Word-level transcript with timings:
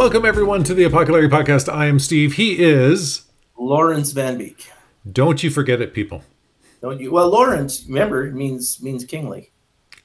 Welcome 0.00 0.24
everyone 0.24 0.64
to 0.64 0.72
the 0.72 0.84
Apocalypse 0.84 1.30
Podcast. 1.30 1.70
I 1.70 1.84
am 1.84 1.98
Steve. 1.98 2.32
He 2.32 2.58
is. 2.58 3.26
Lawrence 3.58 4.12
Van 4.12 4.38
Beek. 4.38 4.70
Don't 5.12 5.42
you 5.42 5.50
forget 5.50 5.82
it, 5.82 5.92
people. 5.92 6.24
Don't 6.80 6.98
you? 6.98 7.12
Well, 7.12 7.28
Lawrence, 7.28 7.84
remember, 7.86 8.30
means 8.30 8.82
means 8.82 9.04
kingly. 9.04 9.50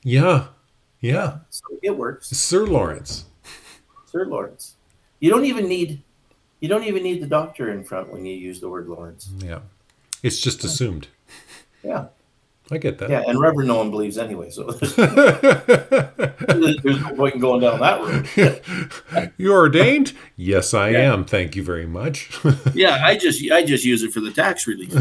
Yeah, 0.04 0.48
yeah. 1.00 1.38
So 1.50 1.64
it 1.82 1.92
works. 1.92 2.28
Sir 2.28 2.66
Lawrence. 2.66 3.24
Sir 4.08 4.26
Lawrence. 4.26 4.76
You 5.22 5.30
don't 5.30 5.46
even 5.46 5.66
need 5.66 6.04
you 6.60 6.68
don't 6.68 6.84
even 6.84 7.02
need 7.02 7.22
the 7.22 7.28
doctor 7.28 7.72
in 7.72 7.86
front 7.86 8.12
when 8.12 8.26
you 8.26 8.36
use 8.36 8.60
the 8.60 8.68
word 8.68 8.90
Lawrence. 8.90 9.30
Yeah, 9.38 9.60
it's 10.22 10.42
just 10.42 10.66
assumed. 10.66 11.08
Yeah. 11.86 12.08
I 12.72 12.80
get 12.80 12.98
that. 12.98 13.12
Yeah, 13.12 13.22
and 13.28 13.40
Reverend 13.40 13.68
no 13.68 13.78
one 13.78 13.92
believes 13.92 14.18
anyway, 14.18 14.50
so 14.50 14.64
there's, 14.64 14.96
there's 16.82 17.00
no 17.02 17.16
point 17.16 17.36
in 17.36 17.40
going 17.42 17.62
down 17.62 17.80
that 17.80 18.02
road. 18.02 19.32
You're 19.38 19.56
ordained? 19.56 20.14
Yes, 20.36 20.74
I 20.74 20.90
Yeah. 20.90 21.14
am. 21.14 21.26
Thank 21.26 21.56
you 21.56 21.62
very 21.64 21.86
much. 21.86 22.32
Yeah, 22.74 23.06
I 23.06 23.16
just 23.18 23.40
I 23.52 23.64
just 23.64 23.86
use 23.86 24.02
it 24.04 24.12
for 24.12 24.20
the 24.20 24.32
tax 24.32 24.66
relief. 24.68 24.92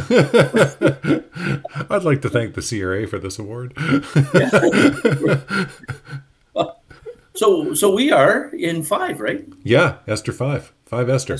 I'd 1.90 2.04
like 2.04 2.20
to 2.22 2.28
thank 2.28 2.54
the 2.54 2.62
CRA 2.62 3.06
for 3.08 3.18
this 3.18 3.38
award. 3.38 3.72
So 7.36 7.74
so 7.74 7.92
we 7.92 8.12
are 8.12 8.50
in 8.54 8.82
five, 8.84 9.18
right? 9.20 9.44
yeah, 9.64 9.96
Esther 10.06 10.32
5. 10.32 10.72
5 10.86 11.08
Esther. 11.10 11.36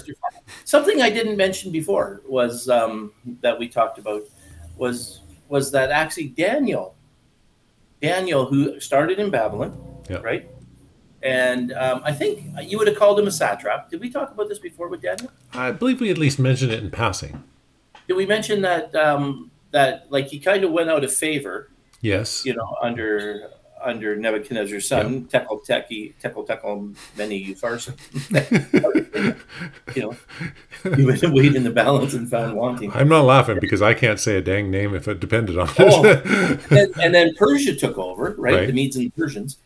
Something 0.65 1.01
I 1.03 1.11
didn't 1.11 1.37
mention 1.37 1.71
before 1.71 2.21
was 2.27 2.69
um, 2.69 3.13
that 3.43 3.57
we 3.57 3.69
talked 3.69 3.99
about 3.99 4.23
was 4.77 5.21
was 5.55 5.71
that 5.71 5.91
actually 5.93 6.27
Daniel, 6.31 6.97
Daniel 8.03 8.45
who 8.47 8.81
started 8.81 9.21
in 9.21 9.31
Babylon, 9.31 9.71
Yeah. 10.11 10.17
right? 10.19 10.51
And 11.23 11.73
um, 11.73 12.03
I 12.05 12.13
think 12.13 12.43
you 12.65 12.77
would 12.79 12.89
have 12.89 12.99
called 12.99 13.19
him 13.21 13.29
a 13.29 13.31
satrap. 13.31 13.89
Did 13.89 14.01
we 14.01 14.11
talk 14.11 14.33
about 14.33 14.49
this 14.49 14.59
before 14.59 14.89
with 14.89 15.01
Daniel? 15.01 15.31
I 15.55 15.71
believe 15.71 16.01
we 16.01 16.11
at 16.11 16.19
least 16.19 16.39
mentioned 16.41 16.73
it 16.73 16.83
in 16.83 16.91
passing. 16.91 17.45
Did 18.09 18.15
we 18.17 18.27
mention 18.27 18.63
that 18.63 18.93
um, 18.97 19.51
that 19.71 20.11
like 20.11 20.27
he 20.27 20.41
kind 20.41 20.65
of 20.65 20.73
went 20.73 20.91
out 20.91 21.05
of 21.05 21.15
favor, 21.15 21.71
Yes. 22.01 22.45
you 22.45 22.53
know, 22.55 22.77
under 22.83 23.49
under 23.85 24.17
Nebuchadnezzar's 24.17 24.89
son, 24.89 25.27
Tekel 25.27 25.65
Teki, 25.67 26.15
Tekel 26.23 26.47
Tekel 26.47 26.95
Many 27.17 27.55
Upharsin. 27.55 27.97
you 29.95 30.03
know, 30.03 30.97
he 30.97 31.05
went 31.05 31.23
and 31.23 31.35
weighed 31.35 31.55
in 31.55 31.65
the 31.65 31.71
balance 31.71 32.15
and 32.15 32.29
found 32.31 32.57
wanting. 32.57 32.91
I'm 32.93 33.09
not 33.09 33.25
laughing 33.25 33.59
because 33.61 33.83
I 33.83 33.95
can't 33.95 34.19
say 34.19 34.37
a 34.37 34.43
dang 34.43 34.71
name 34.71 34.95
if 34.95 35.07
it 35.07 35.21
depended 35.21 35.59
on 35.59 35.69
it. 35.69 35.75
Oh. 35.79 36.63
and, 36.71 36.95
and 37.01 37.15
then 37.15 37.35
Persia 37.37 37.75
took 37.75 37.99
over, 37.99 38.35
right? 38.39 38.55
Right. 38.55 38.67
The 38.67 38.73
Medes 38.73 38.97
and 38.97 39.07
the 39.07 39.11
Persians. 39.11 39.59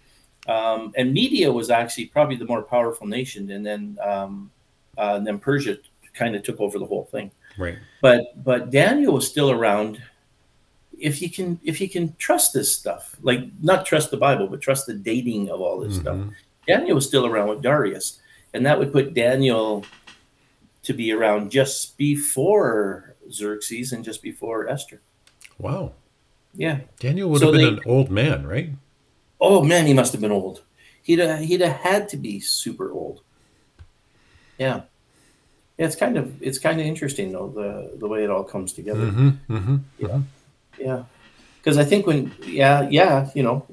Um, 0.48 0.92
and 0.96 1.12
Media 1.12 1.52
was 1.52 1.70
actually 1.70 2.06
probably 2.06 2.36
the 2.36 2.46
more 2.46 2.62
powerful 2.62 3.06
nation, 3.06 3.50
and 3.50 3.64
then 3.64 3.98
um, 4.02 4.50
uh, 4.96 5.14
and 5.16 5.26
then 5.26 5.38
Persia 5.38 5.76
kind 6.14 6.34
of 6.34 6.42
took 6.42 6.60
over 6.60 6.78
the 6.78 6.86
whole 6.86 7.04
thing. 7.04 7.30
right. 7.58 7.78
But 8.00 8.42
but 8.42 8.70
Daniel 8.70 9.14
was 9.14 9.28
still 9.28 9.50
around. 9.50 10.02
If 11.00 11.22
you 11.22 11.30
can 11.30 11.60
if 11.64 11.80
you 11.80 11.88
can 11.88 12.14
trust 12.18 12.52
this 12.52 12.70
stuff, 12.76 13.16
like 13.22 13.40
not 13.62 13.86
trust 13.86 14.10
the 14.10 14.16
Bible, 14.16 14.46
but 14.48 14.60
trust 14.60 14.86
the 14.86 14.94
dating 14.94 15.48
of 15.50 15.60
all 15.60 15.78
this 15.80 15.96
stuff. 15.96 16.16
Mhm. 16.16 16.32
Daniel 16.66 16.94
was 16.96 17.06
still 17.06 17.24
around 17.26 17.48
with 17.48 17.62
Darius, 17.62 18.18
and 18.52 18.66
that 18.66 18.78
would 18.78 18.92
put 18.92 19.14
Daniel 19.14 19.84
to 20.82 20.92
be 20.92 21.12
around 21.12 21.50
just 21.50 21.96
before 21.96 23.14
Xerxes 23.30 23.92
and 23.92 24.04
just 24.04 24.22
before 24.22 24.68
Esther. 24.68 25.00
Wow. 25.58 25.92
Yeah. 26.54 26.80
Daniel 26.98 27.30
would 27.30 27.40
So 27.40 27.46
have 27.52 27.54
been 27.54 27.76
they- 27.76 27.80
an 27.82 27.86
old 27.86 28.10
man, 28.10 28.46
right? 28.46 28.70
Oh 29.40 29.62
man, 29.62 29.86
he 29.86 29.94
must 29.94 30.12
have 30.12 30.20
been 30.20 30.32
old. 30.32 30.62
He'd 31.02 31.20
have, 31.20 31.40
he'd 31.40 31.60
have 31.60 31.76
had 31.76 32.08
to 32.10 32.16
be 32.16 32.40
super 32.40 32.90
old. 32.90 33.20
Yeah, 34.58 34.82
yeah. 35.78 35.86
It's 35.86 35.94
kind 35.94 36.16
of 36.16 36.42
it's 36.42 36.58
kind 36.58 36.80
of 36.80 36.86
interesting 36.86 37.30
though 37.32 37.48
the 37.48 37.96
the 37.98 38.08
way 38.08 38.24
it 38.24 38.30
all 38.30 38.42
comes 38.42 38.72
together. 38.72 39.06
Mm-hmm. 39.06 39.56
Mm-hmm. 39.56 39.76
Yeah, 40.00 40.20
yeah. 40.80 41.04
Because 41.58 41.76
I 41.78 41.84
think 41.84 42.06
when 42.06 42.32
yeah 42.44 42.88
yeah 42.90 43.30
you 43.34 43.42
know, 43.42 43.66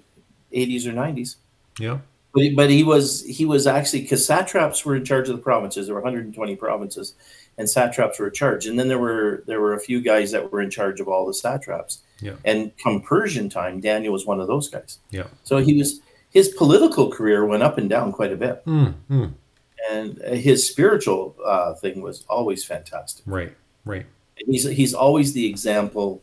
eighties 0.52 0.86
or 0.88 0.92
nineties. 0.94 1.38
Yeah. 1.80 2.00
But 2.34 2.44
he, 2.44 2.54
but 2.54 2.70
he 2.70 2.84
was 2.84 3.24
he 3.26 3.46
was 3.46 3.66
actually 3.68 4.02
because 4.02 4.26
satraps 4.26 4.84
were 4.86 4.96
in 4.96 5.06
charge 5.06 5.30
of 5.30 5.36
the 5.38 5.42
provinces. 5.42 5.88
There 5.88 5.96
were 5.96 6.02
120 6.02 6.56
provinces, 6.58 7.14
and 7.58 7.70
satraps 7.70 8.20
were 8.20 8.28
in 8.28 8.34
charge. 8.34 8.66
And 8.66 8.78
then 8.78 8.90
there 8.90 9.00
were 9.00 9.44
there 9.48 9.62
were 9.62 9.74
a 9.74 9.80
few 9.80 10.02
guys 10.02 10.32
that 10.32 10.52
were 10.52 10.60
in 10.62 10.70
charge 10.70 11.00
of 11.00 11.08
all 11.08 11.26
the 11.26 11.34
satraps. 11.34 12.00
Yeah. 12.20 12.34
And 12.44 12.72
come 12.84 13.02
Persian 13.02 13.50
time, 13.50 13.80
Daniel 13.80 14.12
was 14.12 14.26
one 14.26 14.42
of 14.42 14.48
those 14.48 14.68
guys. 14.68 15.00
Yeah. 15.12 15.28
So 15.44 15.58
he 15.58 15.78
was 15.78 16.02
his 16.32 16.50
political 16.50 17.10
career 17.10 17.46
went 17.46 17.64
up 17.64 17.78
and 17.78 17.90
down 17.90 18.12
quite 18.12 18.34
a 18.34 18.36
bit, 18.36 18.66
Mm-hmm. 18.66 19.28
and 19.90 20.18
his 20.24 20.68
spiritual 20.68 21.38
uh, 21.46 21.74
thing 21.76 22.02
was 22.02 22.26
always 22.28 22.66
fantastic. 22.66 23.24
Right. 23.26 23.54
Right. 23.86 24.06
He's 24.46 24.68
he's 24.68 24.94
always 24.94 25.32
the 25.32 25.46
example. 25.50 26.22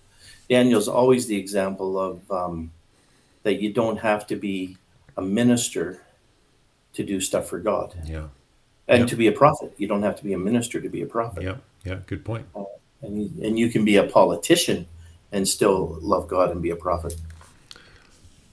Daniel's 0.53 0.87
always 0.87 1.27
the 1.27 1.37
example 1.37 1.99
of 1.99 2.31
um, 2.31 2.71
that 3.43 3.63
you 3.63 3.73
don't 3.73 3.97
have 3.97 4.27
to 4.27 4.37
be 4.37 4.77
a 5.17 5.23
minister 5.23 6.03
to 6.93 7.03
do 7.03 7.21
stuff 7.23 7.47
for 7.49 7.59
God, 7.59 7.95
Yeah. 8.05 8.27
and 8.87 9.01
Yeah. 9.01 9.07
to 9.07 9.17
be 9.17 9.27
a 9.29 9.33
prophet. 9.33 9.73
You 9.79 9.89
don't 9.89 10.03
have 10.03 10.17
to 10.17 10.25
be 10.25 10.35
a 10.35 10.39
minister 10.39 10.79
to 10.79 10.91
be 10.91 11.01
a 11.01 11.07
prophet, 11.07 11.43
Yeah. 11.43 11.57
Yeah. 11.87 12.01
Good 12.07 12.23
point. 12.23 12.45
and 13.05 13.13
you, 13.23 13.31
and 13.47 13.59
you 13.59 13.69
can 13.71 13.83
be 13.85 13.97
a 13.97 14.05
politician 14.05 14.87
and 15.33 15.49
still 15.49 15.97
love 16.03 16.29
God 16.29 16.51
and 16.51 16.61
be 16.63 16.69
a 16.71 16.77
prophet. 16.77 17.17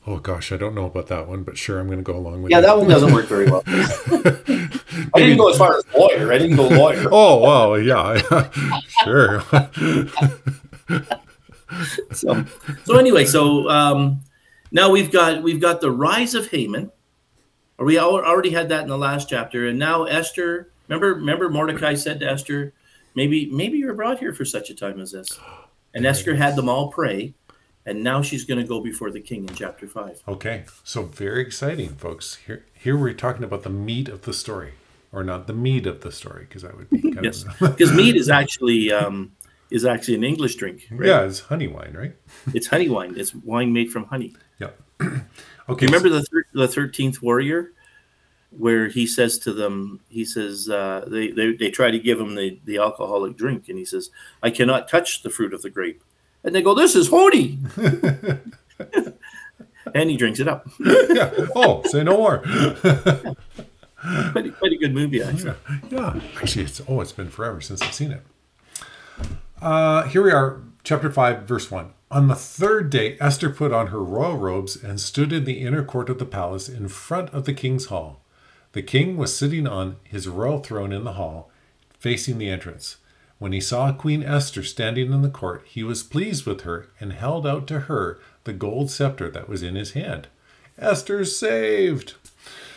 Oh 0.07 0.17
gosh, 0.19 0.53
I 0.53 0.57
don't 0.57 0.73
know 0.73 0.85
about 0.85 1.07
that 1.07 1.27
one, 1.27 1.43
but 1.43 1.57
sure, 1.57 1.79
I'm 1.81 1.87
going 1.87 1.99
to 1.99 2.09
go 2.13 2.17
along 2.17 2.41
with 2.43 2.49
Yeah, 2.51 2.59
you. 2.61 2.65
that 2.67 2.77
one 2.77 2.87
doesn't 2.87 3.11
work 3.13 3.25
very 3.27 3.47
well. 3.51 3.61
I 3.67 5.19
didn't 5.19 5.37
go 5.37 5.49
as 5.49 5.57
far 5.57 5.75
as 5.77 5.83
lawyer. 5.93 6.31
I 6.31 6.37
didn't 6.37 6.55
go 6.55 6.67
lawyer. 6.69 7.09
Oh 7.11 7.33
well, 7.47 7.77
yeah, 7.77 8.49
sure. 9.03 9.43
so 12.11 12.45
so 12.83 12.97
anyway 12.97 13.25
so 13.25 13.69
um 13.69 14.21
now 14.71 14.89
we've 14.89 15.11
got 15.11 15.43
we've 15.43 15.61
got 15.61 15.81
the 15.81 15.91
rise 15.91 16.35
of 16.35 16.47
haman. 16.47 16.91
We 17.77 17.97
already 17.97 18.49
had 18.49 18.69
that 18.69 18.83
in 18.83 18.89
the 18.89 18.97
last 18.97 19.29
chapter 19.29 19.67
and 19.67 19.79
now 19.79 20.03
esther 20.03 20.71
remember 20.87 21.15
remember 21.15 21.49
mordecai 21.49 21.93
said 21.93 22.19
to 22.19 22.29
esther 22.29 22.73
maybe 23.15 23.49
maybe 23.51 23.77
you're 23.77 23.93
brought 23.93 24.19
here 24.19 24.33
for 24.33 24.45
such 24.45 24.69
a 24.69 24.75
time 24.75 24.99
as 24.99 25.11
this. 25.11 25.39
And 25.93 26.05
esther 26.05 26.35
had 26.35 26.55
them 26.55 26.69
all 26.69 26.91
pray 26.91 27.33
and 27.85 28.03
now 28.03 28.21
she's 28.21 28.45
going 28.45 28.59
to 28.59 28.65
go 28.67 28.81
before 28.81 29.11
the 29.11 29.19
king 29.19 29.47
in 29.47 29.55
chapter 29.55 29.87
5 29.87 30.23
okay, 30.27 30.65
so 30.83 31.03
very 31.03 31.41
exciting, 31.41 31.89
folks. 31.89 32.35
Here, 32.45 32.65
here 32.73 32.97
we're 32.97 33.13
talking 33.13 33.43
about 33.43 33.63
the 33.63 33.69
meat 33.69 34.07
of 34.09 34.23
the 34.23 34.33
story, 34.33 34.73
or 35.11 35.23
not 35.23 35.47
the 35.47 35.53
meat 35.53 35.87
of 35.87 36.01
the 36.01 36.11
story, 36.11 36.45
because 36.45 36.61
that 36.61 36.77
would 36.77 36.89
be 36.89 37.01
kind 37.13 37.25
yes 37.25 37.43
of 37.43 37.59
because 37.59 37.91
mead 37.91 38.15
is 38.15 38.29
actually 38.29 38.91
um 38.91 39.31
is 39.71 39.85
actually 39.85 40.15
an 40.15 40.23
english 40.23 40.55
drink 40.55 40.87
right? 40.91 41.07
yeah, 41.07 41.21
it's 41.21 41.39
honey 41.41 41.67
wine, 41.67 41.93
right? 41.93 42.15
it's 42.53 42.67
honey 42.67 42.89
wine 42.89 43.13
it's 43.17 43.33
wine 43.35 43.71
made 43.73 43.91
from 43.91 44.05
honey 44.05 44.33
Yeah. 44.59 44.71
okay. 45.69 45.85
Remember 45.85 46.09
the 46.09 46.23
thir- 46.23 46.45
the 46.53 46.67
thirteenth 46.67 47.21
warrior, 47.21 47.71
where 48.51 48.87
he 48.89 49.05
says 49.07 49.37
to 49.39 49.53
them, 49.53 50.01
he 50.09 50.25
says 50.25 50.67
uh, 50.67 51.05
they, 51.07 51.31
they 51.31 51.53
they 51.53 51.69
try 51.71 51.89
to 51.91 51.99
give 51.99 52.19
him 52.19 52.35
the 52.35 52.59
the 52.65 52.77
alcoholic 52.79 53.37
drink, 53.37 53.69
and 53.69 53.77
he 53.77 53.85
says, 53.85 54.09
"I 54.43 54.49
cannot 54.49 54.89
touch 54.89 55.23
the 55.23 55.29
fruit 55.29 55.53
of 55.53 55.61
the 55.61 55.69
grape," 55.69 56.03
and 56.43 56.53
they 56.53 56.61
go, 56.61 56.73
"This 56.73 56.95
is 56.95 57.07
holy," 57.07 57.59
and 59.93 60.09
he 60.09 60.17
drinks 60.17 60.39
it 60.39 60.47
up. 60.47 60.67
yeah. 60.79 61.31
Oh, 61.55 61.81
say 61.85 62.03
no 62.03 62.17
more. 62.17 62.39
quite, 64.31 64.57
quite 64.59 64.71
a 64.73 64.77
good 64.77 64.93
movie, 64.93 65.21
actually. 65.23 65.53
yeah, 65.89 66.19
actually, 66.41 66.65
it's 66.65 66.81
oh, 66.87 67.01
it's 67.01 67.11
been 67.13 67.29
forever 67.29 67.61
since 67.61 67.81
I've 67.81 67.93
seen 67.93 68.11
it. 68.11 68.21
Uh, 69.61 70.03
here 70.03 70.23
we 70.23 70.31
are, 70.31 70.61
chapter 70.83 71.11
five, 71.11 71.43
verse 71.43 71.69
one. 71.69 71.93
On 72.09 72.27
the 72.29 72.35
third 72.35 72.89
day, 72.89 73.17
Esther 73.19 73.49
put 73.49 73.73
on 73.73 73.87
her 73.87 74.01
royal 74.01 74.37
robes 74.37 74.81
and 74.81 75.01
stood 75.01 75.33
in 75.33 75.43
the 75.43 75.59
inner 75.59 75.83
court 75.83 76.09
of 76.09 76.17
the 76.17 76.25
palace 76.25 76.69
in 76.69 76.87
front 76.87 77.29
of 77.31 77.43
the 77.43 77.53
king's 77.53 77.87
hall. 77.87 78.21
The 78.71 78.81
king 78.81 79.17
was 79.17 79.35
sitting 79.35 79.67
on 79.67 79.97
his 80.03 80.29
royal 80.29 80.59
throne 80.59 80.93
in 80.93 81.03
the 81.03 81.13
hall, 81.13 81.51
facing 81.99 82.37
the 82.37 82.49
entrance. 82.49 82.97
When 83.37 83.51
he 83.51 83.59
saw 83.59 83.91
Queen 83.91 84.23
Esther 84.23 84.63
standing 84.63 85.11
in 85.11 85.21
the 85.21 85.29
court, 85.29 85.63
he 85.65 85.83
was 85.83 86.03
pleased 86.03 86.45
with 86.45 86.61
her 86.61 86.87
and 86.99 87.13
held 87.13 87.45
out 87.45 87.67
to 87.67 87.81
her 87.81 88.19
the 88.45 88.53
gold 88.53 88.89
scepter 88.89 89.29
that 89.29 89.49
was 89.49 89.61
in 89.61 89.75
his 89.75 89.91
hand. 89.91 90.27
Esther's 90.77 91.37
saved. 91.37 92.13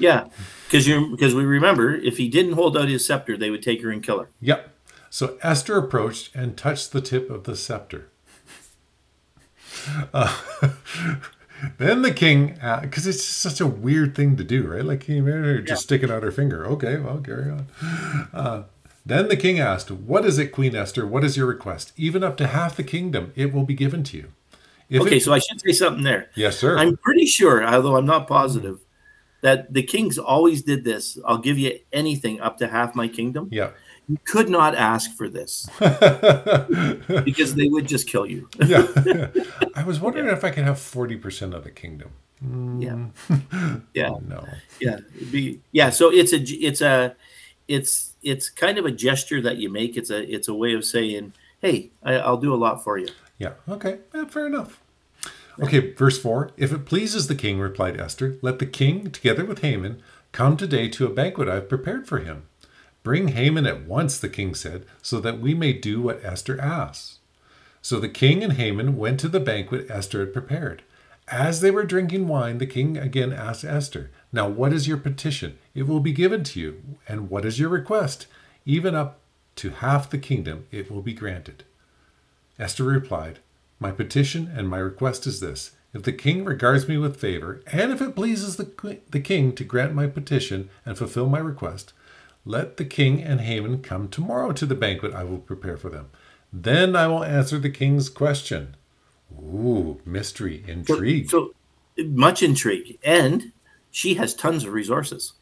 Yeah, 0.01 0.27
because 0.67 0.89
you 0.89 1.11
because 1.11 1.35
we 1.35 1.45
remember 1.45 1.95
if 1.95 2.17
he 2.17 2.29
didn't 2.29 2.55
hold 2.55 2.77
out 2.77 2.89
his 2.89 3.07
scepter, 3.07 3.37
they 3.37 3.51
would 3.51 3.63
take 3.63 3.83
her 3.83 3.91
and 3.91 4.03
kill 4.03 4.19
her. 4.19 4.29
Yep. 4.41 4.72
So 5.13 5.37
Esther 5.43 5.77
approached 5.77 6.35
and 6.35 6.57
touched 6.57 6.93
the 6.93 7.03
tip 7.03 7.29
of 7.29 7.45
the 7.45 7.55
scepter. 7.55 8.09
Uh, 10.15 10.35
then 11.79 12.01
the 12.01 12.15
king, 12.15 12.59
because 12.81 13.07
it's 13.07 13.19
just 13.19 13.37
such 13.39 13.61
a 13.61 13.67
weird 13.67 14.15
thing 14.15 14.37
to 14.39 14.43
do, 14.43 14.67
right? 14.67 14.83
Like, 14.83 15.01
can 15.03 15.17
you 15.17 15.23
imagine 15.23 15.45
her 15.45 15.61
just 15.61 15.83
sticking 15.83 16.11
out 16.11 16.23
her 16.23 16.33
finger? 16.33 16.65
Okay, 16.67 16.97
well, 16.97 17.19
carry 17.19 17.51
on. 17.51 17.67
Uh, 18.33 18.63
then 19.05 19.29
the 19.29 19.37
king 19.37 19.61
asked, 19.61 19.91
What 19.91 20.25
is 20.25 20.39
it, 20.39 20.47
Queen 20.47 20.75
Esther? 20.75 21.07
What 21.07 21.25
is 21.25 21.37
your 21.37 21.45
request? 21.47 21.93
Even 21.99 22.25
up 22.25 22.39
to 22.39 22.47
half 22.47 22.75
the 22.75 22.83
kingdom, 22.83 23.33
it 23.37 23.53
will 23.53 23.65
be 23.65 23.75
given 23.75 24.03
to 24.05 24.17
you. 24.17 24.29
If 24.89 25.03
Okay, 25.03 25.19
it- 25.19 25.23
so 25.25 25.35
I 25.35 25.41
should 25.41 25.61
say 25.61 25.73
something 25.73 26.05
there. 26.05 26.31
yes, 26.37 26.59
sir. 26.59 26.79
I'm 26.79 26.97
pretty 26.97 27.27
sure, 27.27 27.63
although 27.63 27.97
I'm 27.97 28.07
not 28.07 28.27
positive, 28.27 28.79
that 29.43 29.75
the 29.75 29.83
kings 29.83 30.17
always 30.17 30.63
did 30.63 30.85
this. 30.85 31.19
I'll 31.27 31.37
give 31.37 31.59
you 31.59 31.81
anything 31.93 32.41
up 32.41 32.57
to 32.59 32.69
half 32.69 32.95
my 32.95 33.09
kingdom. 33.09 33.51
Yeah. 33.53 33.73
You 34.13 34.19
could 34.27 34.51
not 34.51 34.75
ask 34.75 35.17
for 35.17 35.27
this 35.27 35.67
because 37.25 37.55
they 37.55 37.69
would 37.69 37.89
just 37.89 38.07
kill 38.07 38.27
you. 38.27 38.47
yeah. 38.63 38.87
I 39.75 39.85
was 39.85 40.01
wondering 40.01 40.29
if 40.29 40.45
I 40.45 40.51
could 40.51 40.65
have 40.65 40.77
40% 40.77 41.55
of 41.55 41.65
the 41.65 41.71
kingdom. 41.71 42.11
Yeah. 42.79 43.07
Hmm. 43.29 43.77
Yeah. 43.95 44.11
Oh, 44.11 44.23
no. 44.29 44.47
Yeah. 44.83 44.99
Be, 45.31 45.61
yeah. 45.71 45.89
So 45.89 46.13
it's 46.13 46.35
a 46.35 46.43
it's 46.43 46.83
a 46.83 47.17
it's 47.69 48.13
it's 48.23 48.51
kind 48.51 48.77
of 48.77 48.85
a 48.85 48.91
gesture 48.91 49.41
that 49.41 49.57
you 49.57 49.71
make. 49.71 49.97
It's 49.97 50.11
a 50.11 50.23
it's 50.31 50.47
a 50.47 50.53
way 50.53 50.75
of 50.75 50.85
saying, 50.85 51.33
hey, 51.63 51.91
I, 52.03 52.17
I'll 52.17 52.37
do 52.37 52.53
a 52.53 52.57
lot 52.67 52.85
for 52.85 52.99
you. 52.99 53.09
Yeah. 53.39 53.55
Okay. 53.67 54.01
Yeah, 54.15 54.27
fair 54.27 54.47
enough. 54.47 54.79
Okay, 55.59 55.95
verse 55.95 56.19
4 56.19 56.51
If 56.59 56.71
it 56.71 56.85
pleases 56.85 57.29
the 57.29 57.35
king, 57.35 57.61
replied 57.61 57.99
Esther, 57.99 58.37
let 58.43 58.59
the 58.59 58.67
king, 58.67 59.11
together 59.11 59.47
with 59.47 59.61
Haman, 59.61 60.03
come 60.33 60.59
today 60.59 60.89
to 60.89 61.07
a 61.07 61.11
banquet 61.11 61.49
I 61.49 61.55
have 61.55 61.69
prepared 61.69 62.07
for 62.07 62.19
him. 62.19 62.45
Bring 63.03 63.29
Haman 63.29 63.67
at 63.67 63.87
once, 63.87 64.19
the 64.19 64.29
king 64.29 64.55
said, 64.55 64.85
so 65.03 65.21
that 65.21 65.41
we 65.41 65.55
may 65.55 65.73
do 65.73 66.01
what 66.01 66.25
Esther 66.25 66.61
asks. 66.61 67.19
So 67.81 67.99
the 67.99 68.09
king 68.09 68.45
and 68.45 68.53
Haman 68.53 68.97
went 68.97 69.19
to 69.21 69.29
the 69.29 69.41
banquet 69.41 69.91
Esther 69.91 70.21
had 70.21 70.33
prepared. 70.33 70.83
As 71.29 71.61
they 71.61 71.71
were 71.71 71.85
drinking 71.85 72.29
wine, 72.29 72.59
the 72.59 72.67
king 72.67 72.97
again 72.97 73.33
asked 73.33 73.65
Esther, 73.65 74.11
Now 74.33 74.49
what 74.49 74.73
is 74.73 74.87
your 74.87 74.99
petition? 74.99 75.59
It 75.75 75.85
will 75.85 76.01
be 76.01 76.13
given 76.13 76.45
to 76.45 76.61
you. 76.61 76.83
And 77.09 77.29
what 77.29 77.45
is 77.45 77.59
your 77.59 77.69
request? 77.69 78.27
Even 78.65 78.95
up 78.95 79.19
to 79.57 79.71
half 79.71 80.09
the 80.09 80.19
kingdom 80.19 80.67
it 80.71 80.91
will 80.91 81.03
be 81.03 81.13
granted. 81.13 81.65
Esther 82.59 82.85
replied, 82.85 83.41
My 83.81 83.91
petition 83.91 84.53
and 84.55 84.69
my 84.69 84.79
request 84.79 85.27
is 85.27 85.41
this 85.41 85.73
if 85.93 86.03
the 86.05 86.13
king 86.13 86.45
regards 86.45 86.89
me 86.89 86.97
with 86.97 87.21
favor, 87.21 87.61
and 87.67 87.93
if 87.93 88.01
it 88.01 88.17
pleases 88.17 88.57
the, 88.57 88.99
the 89.11 89.21
king 89.21 89.55
to 89.55 89.65
grant 89.65 89.95
my 89.95 90.07
petition 90.07 90.71
and 90.87 90.97
fulfill 90.97 91.29
my 91.29 91.39
request, 91.39 91.93
let 92.45 92.77
the 92.77 92.85
king 92.85 93.23
and 93.23 93.41
Haman 93.41 93.83
come 93.83 94.09
tomorrow 94.09 94.53
to 94.53 94.67
the 94.67 94.75
banquet 94.75 95.15
I 95.15 95.25
will 95.25 95.39
prepare 95.39 95.77
for 95.77 95.89
them. 95.91 96.11
Then 96.53 96.97
I 96.97 97.07
will 97.07 97.25
answer 97.25 97.59
the 97.59 97.71
king's 97.71 98.09
question. 98.09 98.77
Ooh, 99.33 100.01
mystery, 100.05 100.63
So, 100.67 100.73
intrigue. 100.73 101.31
so 101.31 101.55
much 101.99 102.43
intrigue, 102.43 102.99
and 103.03 103.53
she 103.91 104.15
has 104.15 104.35
tons 104.35 104.65
of 104.65 104.73
resources. 104.73 105.33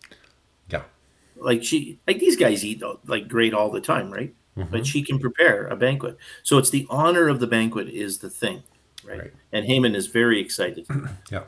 yeah, 0.68 0.82
Like 1.36 1.64
she, 1.64 1.98
like 2.06 2.18
these 2.20 2.36
guys 2.36 2.64
eat 2.64 2.82
like 3.06 3.28
great 3.28 3.52
all 3.54 3.70
the 3.70 3.80
time, 3.80 4.10
right? 4.12 4.32
Mm-hmm. 4.56 4.70
But 4.70 4.86
she 4.86 5.02
can 5.02 5.18
prepare 5.18 5.66
a 5.66 5.76
banquet. 5.76 6.18
So 6.42 6.58
it's 6.58 6.70
the 6.70 6.86
honor 6.90 7.28
of 7.28 7.40
the 7.40 7.46
banquet 7.46 7.88
is 7.88 8.18
the 8.18 8.30
thing, 8.30 8.62
right? 9.04 9.18
Right. 9.20 9.32
And 9.52 9.64
Haman 9.66 9.94
is 9.94 10.06
very 10.06 10.40
excited 10.40 10.86
yeah. 11.32 11.44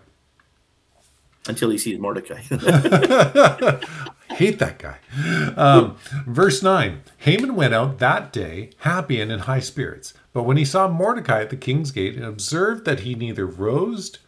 until 1.49 1.71
he 1.71 1.79
sees 1.79 1.99
Mordecai. 1.99 2.43
Hate 4.43 4.59
that 4.59 4.81
guy. 4.81 4.99
Um, 5.57 5.99
verse 6.27 6.65
9 6.65 7.03
Haman 7.19 7.55
went 7.55 7.75
out 7.75 8.01
that 8.01 8.33
day 8.33 8.71
happy 8.79 9.21
and 9.21 9.31
in 9.31 9.39
high 9.39 9.61
spirits. 9.61 10.15
But 10.33 10.43
when 10.43 10.57
he 10.57 10.65
saw 10.65 10.89
Mordecai 10.89 11.43
at 11.43 11.51
the 11.51 11.57
king's 11.57 11.93
gate 11.93 12.17
and 12.17 12.25
observed 12.25 12.85
that 12.85 13.01
he 13.01 13.15
neither 13.15 13.47
rose, 13.47 14.19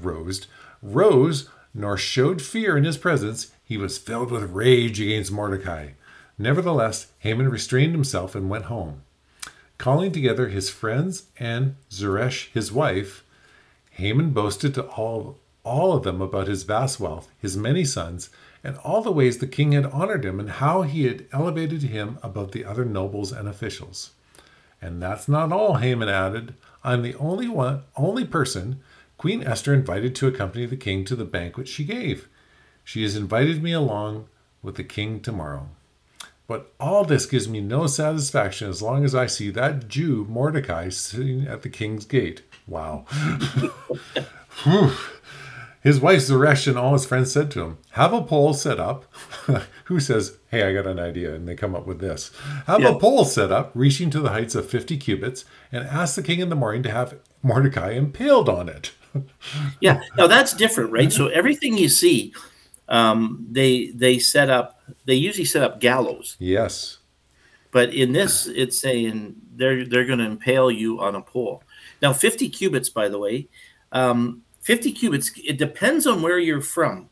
rose, 0.00 0.46
rose, 0.80 1.48
nor 1.74 1.96
showed 1.96 2.40
fear 2.40 2.76
in 2.76 2.84
his 2.84 2.96
presence, 2.96 3.50
he 3.64 3.76
was 3.76 3.98
filled 3.98 4.30
with 4.30 4.52
rage 4.52 5.00
against 5.00 5.32
Mordecai. 5.32 5.88
Nevertheless, 6.38 7.08
Haman 7.18 7.48
restrained 7.48 7.92
himself 7.92 8.36
and 8.36 8.48
went 8.48 8.66
home. 8.66 9.02
Calling 9.78 10.12
together 10.12 10.46
his 10.46 10.70
friends 10.70 11.24
and 11.40 11.74
Zeresh, 11.90 12.52
his 12.52 12.70
wife, 12.70 13.24
Haman 13.90 14.30
boasted 14.30 14.74
to 14.74 14.84
all, 14.84 15.40
all 15.64 15.92
of 15.92 16.04
them 16.04 16.22
about 16.22 16.46
his 16.46 16.62
vast 16.62 17.00
wealth, 17.00 17.26
his 17.40 17.56
many 17.56 17.84
sons, 17.84 18.30
and 18.64 18.76
all 18.78 19.02
the 19.02 19.12
ways 19.12 19.38
the 19.38 19.46
king 19.46 19.72
had 19.72 19.86
honored 19.86 20.24
him 20.24 20.40
and 20.40 20.50
how 20.50 20.82
he 20.82 21.06
had 21.06 21.26
elevated 21.32 21.82
him 21.84 22.18
above 22.22 22.52
the 22.52 22.64
other 22.64 22.84
nobles 22.84 23.32
and 23.32 23.48
officials. 23.48 24.10
And 24.80 25.02
that's 25.02 25.28
not 25.28 25.52
all, 25.52 25.76
Haman 25.76 26.08
added. 26.08 26.54
I'm 26.84 27.02
the 27.02 27.14
only 27.16 27.48
one, 27.48 27.82
only 27.96 28.24
person 28.24 28.80
Queen 29.18 29.42
Esther 29.42 29.72
invited 29.72 30.14
to 30.16 30.26
accompany 30.26 30.66
the 30.66 30.76
king 30.76 31.04
to 31.06 31.16
the 31.16 31.24
banquet 31.24 31.68
she 31.68 31.84
gave. 31.84 32.28
She 32.84 33.02
has 33.02 33.16
invited 33.16 33.62
me 33.62 33.72
along 33.72 34.28
with 34.62 34.76
the 34.76 34.84
king 34.84 35.20
tomorrow. 35.20 35.68
But 36.46 36.72
all 36.78 37.04
this 37.04 37.26
gives 37.26 37.48
me 37.48 37.60
no 37.60 37.86
satisfaction 37.86 38.68
as 38.68 38.82
long 38.82 39.04
as 39.04 39.14
I 39.14 39.26
see 39.26 39.50
that 39.50 39.88
Jew 39.88 40.26
Mordecai 40.28 40.90
sitting 40.90 41.46
at 41.46 41.62
the 41.62 41.68
king's 41.68 42.04
gate. 42.04 42.42
Wow. 42.68 43.06
His 45.86 46.00
wife 46.00 46.20
Zeresh 46.22 46.66
and 46.66 46.76
all 46.76 46.94
his 46.94 47.06
friends 47.06 47.30
said 47.30 47.48
to 47.52 47.60
him, 47.62 47.78
Have 47.90 48.12
a 48.12 48.20
pole 48.20 48.52
set 48.54 48.80
up. 48.80 49.04
Who 49.84 50.00
says, 50.00 50.36
Hey, 50.48 50.64
I 50.64 50.72
got 50.72 50.88
an 50.88 50.98
idea? 50.98 51.32
And 51.32 51.46
they 51.46 51.54
come 51.54 51.76
up 51.76 51.86
with 51.86 52.00
this. 52.00 52.32
Have 52.66 52.80
Yeah. 52.80 52.88
a 52.88 52.98
pole 52.98 53.24
set 53.24 53.52
up, 53.52 53.70
reaching 53.72 54.10
to 54.10 54.18
the 54.18 54.30
heights 54.30 54.56
of 54.56 54.68
50 54.68 54.96
cubits, 54.96 55.44
and 55.70 55.86
ask 55.86 56.16
the 56.16 56.24
king 56.24 56.40
in 56.40 56.48
the 56.48 56.56
morning 56.56 56.82
to 56.82 56.90
have 56.90 57.14
Mordecai 57.40 57.92
impaled 57.92 58.48
on 58.48 58.68
it. 58.68 58.90
yeah. 59.80 60.00
Now 60.18 60.26
that's 60.26 60.54
different, 60.54 60.90
right? 60.90 61.12
So 61.12 61.28
everything 61.28 61.78
you 61.78 61.88
see, 61.88 62.34
um, 62.88 63.46
they 63.48 63.92
they 63.94 64.18
set 64.18 64.50
up. 64.50 64.80
They 65.04 65.14
usually 65.14 65.44
set 65.44 65.62
up 65.62 65.78
gallows, 65.80 66.36
yes. 66.40 66.98
but 67.70 67.94
in 67.94 68.10
this, 68.12 68.48
it's 68.48 68.80
saying 68.80 69.36
they're 69.54 69.86
they're 69.86 70.04
going 70.04 70.18
to 70.18 70.24
impale 70.26 70.68
you 70.68 70.98
on 71.00 71.14
a 71.14 71.22
pole. 71.22 71.62
Now, 72.02 72.12
fifty 72.12 72.48
cubits, 72.48 72.88
by 72.88 73.08
the 73.08 73.18
way, 73.18 73.48
um, 73.92 74.42
fifty 74.66 74.90
cubits. 74.90 75.30
It 75.36 75.58
depends 75.58 76.06
on 76.06 76.22
where 76.22 76.40
you're 76.40 76.60
from. 76.60 77.08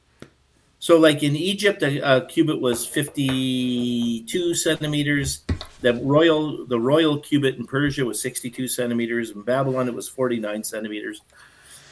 So, 0.80 0.98
like 0.98 1.22
in 1.22 1.36
Egypt, 1.36 1.82
a, 1.82 2.16
a 2.16 2.26
cubit 2.26 2.60
was 2.60 2.84
fifty-two 2.84 4.54
centimeters. 4.54 5.44
The 5.80 5.94
royal 5.94 6.66
the 6.66 6.80
royal 6.80 7.18
cubit 7.20 7.54
in 7.54 7.66
Persia 7.66 8.04
was 8.04 8.20
sixty-two 8.20 8.66
centimeters. 8.68 9.30
In 9.30 9.42
Babylon, 9.42 9.88
it 9.88 9.94
was 9.94 10.08
forty-nine 10.08 10.64
centimeters. 10.64 11.22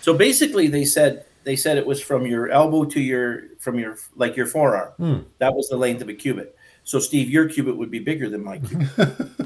So 0.03 0.13
basically, 0.13 0.67
they 0.67 0.85
said 0.85 1.25
they 1.45 1.57
said 1.57 1.79
it 1.79 1.87
was 1.87 2.03
from 2.03 2.27
your 2.27 2.49
elbow 2.51 2.85
to 2.85 3.01
your 3.01 3.57
from 3.59 3.79
your 3.79 3.97
like 4.17 4.37
your 4.37 4.47
forearm. 4.47 4.93
Hmm. 4.99 5.19
That 5.39 5.55
was 5.55 5.69
the 5.69 5.77
length 5.77 6.03
of 6.03 6.09
a 6.09 6.15
cubit. 6.15 6.57
So 6.85 6.99
Steve, 6.99 7.31
your 7.31 7.49
cubit 7.49 7.77
would 7.77 7.91
be 7.91 8.01
bigger 8.01 8.29
than 8.29 8.43
my 8.43 8.59
cubit 8.59 8.89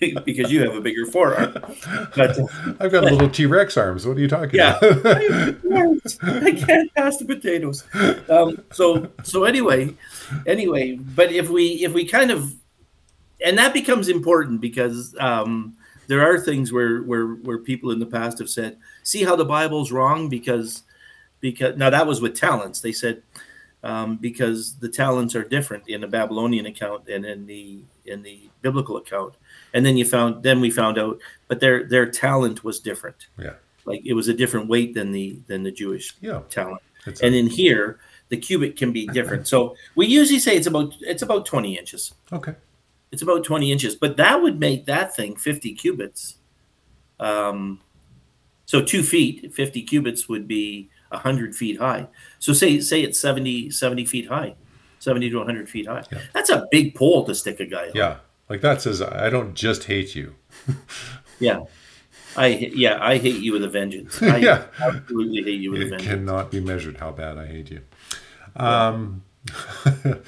because 0.24 0.50
you 0.52 0.62
have 0.62 0.74
a 0.74 0.80
bigger 0.80 1.06
forearm. 1.06 1.52
But 2.14 2.38
I've 2.80 2.92
got 2.92 3.04
little 3.04 3.28
T 3.28 3.46
Rex 3.46 3.76
arms. 3.76 4.06
What 4.06 4.16
are 4.16 4.20
you 4.20 4.28
talking 4.28 4.58
yeah, 4.58 4.78
about? 4.78 5.16
I 6.22 6.52
can't 6.52 6.94
pass 6.94 7.16
the 7.18 7.24
potatoes. 7.26 7.84
Um, 8.28 8.62
so 8.72 9.10
so 9.22 9.44
anyway, 9.44 9.94
anyway, 10.46 10.96
but 10.96 11.32
if 11.32 11.48
we 11.48 11.84
if 11.84 11.92
we 11.92 12.04
kind 12.04 12.30
of 12.30 12.54
and 13.44 13.56
that 13.58 13.72
becomes 13.72 14.08
important 14.08 14.60
because 14.60 15.14
um, 15.20 15.76
there 16.06 16.22
are 16.22 16.38
things 16.38 16.72
where 16.72 17.02
where 17.02 17.26
where 17.26 17.58
people 17.58 17.90
in 17.90 17.98
the 17.98 18.06
past 18.06 18.38
have 18.38 18.50
said, 18.50 18.78
see 19.02 19.24
how 19.24 19.36
the 19.36 19.44
Bible's 19.44 19.92
wrong 19.92 20.28
because 20.28 20.82
because 21.40 21.76
now 21.76 21.90
that 21.90 22.06
was 22.06 22.20
with 22.20 22.34
talents. 22.34 22.80
They 22.80 22.92
said 22.92 23.22
um, 23.82 24.16
because 24.16 24.76
the 24.76 24.88
talents 24.88 25.34
are 25.34 25.44
different 25.44 25.88
in 25.88 26.00
the 26.00 26.08
Babylonian 26.08 26.66
account 26.66 27.08
and 27.08 27.24
in 27.24 27.46
the 27.46 27.80
in 28.06 28.22
the 28.22 28.48
biblical 28.62 28.96
account. 28.96 29.34
And 29.74 29.84
then 29.84 29.96
you 29.96 30.04
found 30.04 30.42
then 30.42 30.60
we 30.60 30.70
found 30.70 30.98
out, 30.98 31.18
but 31.48 31.60
their 31.60 31.84
their 31.84 32.10
talent 32.10 32.64
was 32.64 32.80
different 32.80 33.26
yeah. 33.38 33.52
like 33.84 34.00
it 34.04 34.14
was 34.14 34.28
a 34.28 34.34
different 34.34 34.68
weight 34.68 34.94
than 34.94 35.12
the 35.12 35.38
than 35.46 35.62
the 35.62 35.70
Jewish 35.72 36.14
Yeah. 36.20 36.40
talent. 36.50 36.80
It's 37.06 37.20
And 37.22 37.34
in 37.34 37.46
here, 37.46 38.00
the 38.28 38.36
cubit 38.36 38.76
can 38.76 38.92
be 38.92 39.06
different. 39.08 39.46
So 39.52 39.76
we 39.94 40.06
usually 40.06 40.38
say 40.38 40.56
it's 40.56 40.66
about 40.66 40.94
it's 41.00 41.22
about 41.22 41.46
20 41.46 41.76
inches. 41.78 42.14
okay. 42.32 42.54
It's 43.10 43.22
about 43.22 43.42
20 43.44 43.72
inches, 43.72 43.94
but 43.96 44.16
that 44.18 44.42
would 44.42 44.60
make 44.60 44.84
that 44.86 45.16
thing 45.16 45.34
50 45.36 45.72
cubits. 45.74 46.36
Um, 47.20 47.80
so 48.66 48.82
two 48.82 49.02
feet, 49.02 49.54
50 49.54 49.82
cubits 49.82 50.28
would 50.28 50.46
be 50.46 50.90
100 51.10 51.56
feet 51.56 51.78
high. 51.78 52.06
So 52.38 52.52
say 52.52 52.80
say 52.80 53.00
it's 53.02 53.18
70 53.18 53.70
70 53.70 54.04
feet 54.04 54.28
high, 54.28 54.54
70 54.98 55.30
to 55.30 55.36
100 55.38 55.68
feet 55.70 55.86
high. 55.88 56.04
Yeah. 56.12 56.20
That's 56.34 56.50
a 56.50 56.66
big 56.70 56.94
pole 56.94 57.24
to 57.24 57.34
stick 57.34 57.60
a 57.60 57.66
guy 57.66 57.86
on. 57.86 57.92
Yeah. 57.94 58.16
Like 58.48 58.60
that 58.62 58.80
says, 58.82 59.02
I 59.02 59.28
don't 59.30 59.54
just 59.54 59.84
hate 59.84 60.14
you. 60.14 60.34
Yeah. 61.40 61.60
I 62.36 62.46
yeah, 62.74 62.98
I 63.00 63.18
hate 63.18 63.40
you 63.40 63.52
with 63.52 63.62
a 63.62 63.68
vengeance. 63.68 64.20
I 64.20 64.36
Yeah. 64.48 64.64
absolutely 64.80 65.42
hate 65.44 65.60
you 65.60 65.70
with 65.70 65.82
a 65.82 65.84
It 65.86 65.90
vengeance. 65.90 66.08
cannot 66.08 66.50
be 66.50 66.58
measured 66.60 66.96
how 66.96 67.12
bad 67.12 67.38
I 67.38 67.46
hate 67.46 67.70
you. 67.70 67.82
Um, 68.56 69.22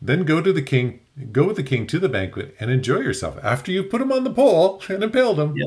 then 0.00 0.24
go 0.24 0.40
to 0.40 0.52
the 0.52 0.62
king, 0.62 1.00
go 1.32 1.44
with 1.46 1.56
the 1.56 1.62
king 1.62 1.86
to 1.88 1.98
the 1.98 2.08
banquet 2.08 2.54
and 2.60 2.70
enjoy 2.70 2.98
yourself. 2.98 3.38
After 3.42 3.72
you've 3.72 3.90
put 3.90 4.00
him 4.02 4.12
on 4.12 4.24
the 4.24 4.30
pole 4.30 4.82
and 4.88 5.02
impaled 5.02 5.38
him, 5.40 5.56
Yeah. 5.56 5.66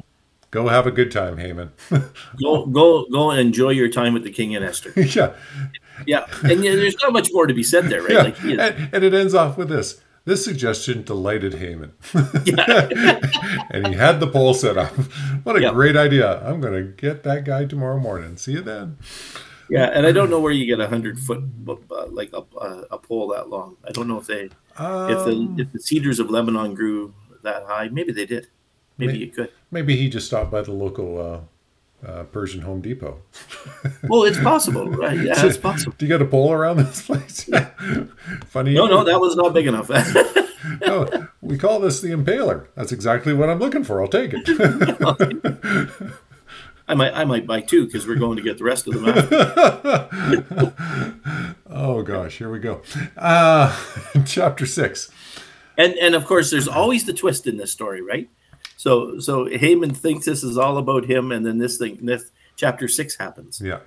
go 0.52 0.68
have 0.68 0.88
a 0.88 0.92
good 0.92 1.12
time, 1.12 1.38
Haman. 1.38 1.72
go 2.42 2.66
go 2.68 3.06
go 3.12 3.32
enjoy 3.32 3.70
your 3.72 3.90
time 3.90 4.14
with 4.14 4.24
the 4.24 4.32
king 4.32 4.56
and 4.56 4.64
Esther. 4.64 4.94
yeah, 4.96 5.34
Yeah, 6.06 6.26
and 6.44 6.64
yeah, 6.64 6.76
there's 6.76 6.96
not 7.02 7.12
much 7.12 7.30
more 7.34 7.48
to 7.48 7.54
be 7.54 7.64
said 7.64 7.86
there, 7.90 8.02
right? 8.02 8.12
yeah. 8.14 8.24
Like, 8.24 8.44
is- 8.46 8.60
and, 8.60 8.90
and 8.94 9.04
it 9.04 9.14
ends 9.14 9.34
off 9.34 9.58
with 9.58 9.70
this. 9.70 10.00
This 10.26 10.44
suggestion 10.44 11.04
delighted 11.04 11.56
Haman. 11.56 11.94
and 12.14 13.88
he 13.88 13.94
had 13.94 14.20
the 14.20 14.30
pole 14.32 14.54
set 14.54 14.78
up. 14.78 14.92
What 15.44 15.56
a 15.56 15.62
Yeah. 15.62 15.72
great 15.72 15.96
idea. 15.96 16.42
I'm 16.46 16.62
going 16.62 16.74
to 16.74 16.92
get 16.92 17.24
that 17.24 17.46
guy 17.46 17.66
tomorrow 17.66 18.00
morning. 18.00 18.38
See 18.38 18.54
you 18.54 18.62
then. 18.62 18.98
Yeah, 19.70 19.86
and 19.86 20.06
I 20.06 20.12
don't 20.12 20.30
know 20.30 20.40
where 20.40 20.52
you 20.52 20.66
get 20.66 20.80
a 20.80 20.88
hundred 20.88 21.20
foot 21.20 21.44
uh, 21.68 22.08
like 22.08 22.32
a, 22.34 22.44
a 22.92 22.98
pole 22.98 23.28
that 23.30 23.50
long. 23.50 23.78
I 23.88 23.92
don't 23.92 24.08
know 24.08 24.18
if 24.18 24.26
they 24.26 24.50
um, 24.78 25.12
if 25.12 25.26
the 25.26 25.32
um, 25.32 25.56
if 25.60 25.72
the 25.72 25.80
cedars 25.80 26.20
of 26.20 26.30
Lebanon 26.30 26.74
grew 26.74 27.14
that 27.44 27.64
high. 27.66 27.88
Maybe 27.90 28.12
they 28.12 28.26
did. 28.26 28.48
Maybe 28.98 29.14
may, 29.14 29.20
you 29.20 29.28
could. 29.28 29.52
Maybe 29.72 29.96
he 29.96 30.10
just 30.10 30.26
stopped 30.28 30.52
by 30.52 30.62
the 30.62 30.72
local 30.72 31.22
uh, 31.22 31.40
uh, 32.06 32.24
Persian 32.24 32.62
Home 32.62 32.82
Depot. 32.82 33.22
well, 34.04 34.24
it's 34.24 34.40
possible, 34.40 34.90
right? 34.90 35.20
Yeah, 35.20 35.46
it's 35.46 35.58
possible. 35.58 35.94
Do 35.98 36.06
you 36.06 36.10
got 36.10 36.22
a 36.22 36.26
pole 36.26 36.52
around 36.52 36.78
this 36.78 37.02
place? 37.06 37.48
Yeah. 37.48 37.70
Funny. 38.46 38.74
No, 38.74 38.88
no, 38.88 39.04
that 39.04 39.20
was 39.20 39.36
not 39.36 39.54
big 39.54 39.68
enough. 39.68 39.90
no, 40.82 41.28
we 41.42 41.58
call 41.58 41.80
this 41.80 42.02
the 42.02 42.10
impaler. 42.10 42.68
That's 42.76 42.92
exactly 42.92 43.34
what 43.34 43.50
I'm 43.50 43.60
looking 43.60 43.84
for. 43.84 44.02
I'll 44.02 44.08
take 44.08 44.32
it. 44.34 44.48
I 46.88 46.96
might, 46.96 47.14
I 47.14 47.24
might 47.24 47.46
buy 47.46 47.62
two 47.62 47.86
because 47.86 48.08
we're 48.08 48.16
going 48.16 48.38
to 48.38 48.42
get 48.44 48.58
the 48.58 48.64
rest 48.64 48.88
of 48.88 48.96
them 48.96 49.06
out. 49.06 50.74
oh 51.70 52.02
gosh, 52.02 52.40
here 52.40 52.50
we 52.52 52.60
go. 52.60 52.82
Uh, 53.16 53.78
chapter 54.26 54.66
six. 54.66 55.12
And 55.78 55.94
and 55.96 56.16
of 56.16 56.26
course, 56.26 56.50
there's 56.50 56.68
always 56.68 57.06
the 57.06 57.14
twist 57.14 57.46
in 57.46 57.58
this 57.58 57.72
story, 57.72 58.02
right? 58.02 58.30
So 58.80 59.20
so 59.20 59.44
Haman 59.44 59.94
thinks 59.94 60.26
this 60.26 60.42
is 60.42 60.58
all 60.58 60.78
about 60.78 61.04
him, 61.04 61.34
and 61.34 61.46
then 61.46 61.58
this 61.58 61.78
thing, 61.78 62.00
this 62.02 62.32
chapter 62.56 62.88
six 62.88 63.14
happens. 63.18 63.60
Yeah. 63.60 63.80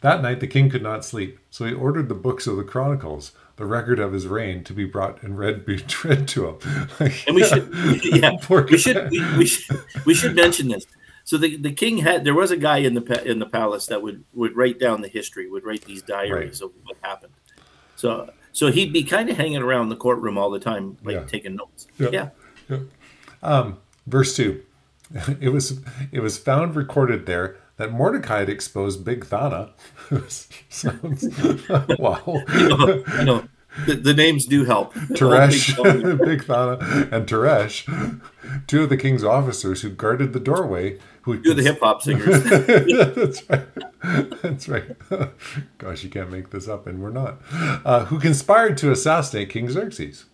That 0.00 0.22
night 0.22 0.40
the 0.40 0.46
king 0.46 0.70
could 0.70 0.82
not 0.82 1.04
sleep, 1.04 1.38
so 1.50 1.66
he 1.66 1.74
ordered 1.74 2.08
the 2.08 2.14
books 2.14 2.46
of 2.46 2.56
the 2.56 2.64
Chronicles, 2.64 3.32
the 3.56 3.66
record 3.66 3.98
of 3.98 4.14
his 4.14 4.26
reign, 4.26 4.64
to 4.64 4.72
be 4.72 4.86
brought 4.86 5.22
and 5.22 5.36
read, 5.36 5.66
be 5.66 5.84
read 6.04 6.26
to 6.28 6.48
him. 6.48 6.58
and 7.26 7.36
we 7.36 7.44
should, 7.44 7.70
yeah, 8.04 8.30
we 8.48 8.78
should, 8.78 9.10
we, 9.10 9.36
we 9.36 9.44
should, 9.44 9.84
we 10.06 10.14
should 10.14 10.34
mention 10.34 10.68
this. 10.68 10.86
So 11.24 11.36
the, 11.36 11.58
the 11.58 11.72
king 11.72 11.98
had 11.98 12.24
there 12.24 12.34
was 12.34 12.50
a 12.50 12.56
guy 12.56 12.78
in 12.78 12.94
the 12.94 13.30
in 13.30 13.38
the 13.38 13.44
palace 13.46 13.84
that 13.88 14.00
would 14.00 14.24
would 14.32 14.56
write 14.56 14.78
down 14.78 15.02
the 15.02 15.08
history, 15.08 15.46
would 15.46 15.64
write 15.66 15.84
these 15.84 16.00
diaries 16.00 16.62
right. 16.62 16.70
of 16.70 16.72
what 16.84 16.96
happened. 17.02 17.34
So 17.96 18.32
so 18.52 18.72
he'd 18.72 18.94
be 18.94 19.02
kind 19.04 19.28
of 19.28 19.36
hanging 19.36 19.60
around 19.60 19.90
the 19.90 19.96
courtroom 19.96 20.38
all 20.38 20.48
the 20.48 20.58
time, 20.58 20.96
like 21.04 21.16
yeah. 21.16 21.24
taking 21.24 21.56
notes. 21.56 21.86
Yeah. 21.98 22.08
yeah. 22.10 22.28
yeah. 22.70 22.78
Um, 23.42 23.78
verse 24.06 24.36
two, 24.36 24.62
it 25.40 25.50
was 25.50 25.80
it 26.10 26.20
was 26.20 26.38
found 26.38 26.76
recorded 26.76 27.26
there 27.26 27.56
that 27.76 27.92
Mordecai 27.92 28.40
had 28.40 28.48
exposed 28.48 29.04
Bigthana. 29.04 29.72
Sounds 30.68 31.26
wow. 31.98 32.42
I 32.48 32.68
know, 32.68 33.04
I 33.06 33.24
know. 33.24 33.48
The, 33.86 33.94
the, 33.94 34.12
names 34.12 34.44
do 34.44 34.66
help. 34.66 34.92
Teresh, 34.92 35.72
Bigthana, 36.18 37.10
and 37.10 37.26
Teresh, 37.26 38.20
two 38.66 38.82
of 38.82 38.90
the 38.90 38.98
king's 38.98 39.24
officers 39.24 39.80
who 39.80 39.88
guarded 39.88 40.34
the 40.34 40.40
doorway, 40.40 40.98
who 41.22 41.38
do 41.38 41.54
the 41.54 41.62
hip 41.62 41.80
hop 41.80 42.02
singers. 42.02 42.42
that's 42.44 43.48
right. 43.48 44.42
That's 44.42 44.68
right. 44.68 44.96
Gosh, 45.78 46.04
you 46.04 46.10
can't 46.10 46.30
make 46.30 46.50
this 46.50 46.68
up, 46.68 46.86
and 46.86 47.02
we're 47.02 47.10
not. 47.10 47.40
Uh, 47.50 48.04
who 48.04 48.20
conspired 48.20 48.76
to 48.76 48.92
assassinate 48.92 49.48
King 49.48 49.70
Xerxes? 49.70 50.26